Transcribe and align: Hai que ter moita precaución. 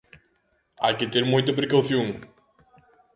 Hai 0.83 0.93
que 0.99 1.11
ter 1.13 1.23
moita 1.31 1.57
precaución. 1.59 2.07